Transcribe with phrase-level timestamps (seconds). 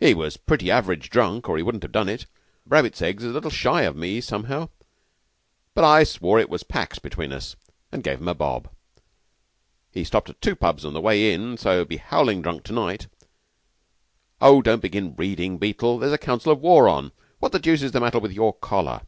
[0.00, 2.24] "He was pretty average drunk, or he wouldn't have done it.
[2.64, 4.70] Rabbits Eggs is a little shy of me, somehow.
[5.74, 7.54] But I swore it was pax between us,
[7.92, 8.70] and gave him a bob.
[9.92, 12.72] He stopped at two pubs on the way in, so he'll be howling drunk to
[12.72, 13.08] night.
[14.40, 17.12] Oh, don't begin reading, Beetle; there's a council of war on.
[17.38, 19.02] What the deuce is the matter with your collar?"